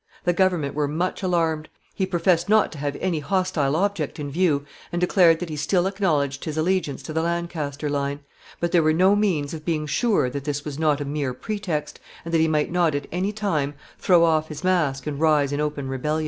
[0.23, 1.69] The government were much alarmed.
[1.93, 5.85] He professed not to have any hostile object in view, and declared that he still
[5.85, 8.21] acknowledged his allegiance to the Lancaster line;
[8.59, 11.99] but there were no means of being sure that this was not a mere pretext,
[12.25, 15.61] and that he might not, at any time, throw off his mask and rise in
[15.61, 16.19] open rebellion.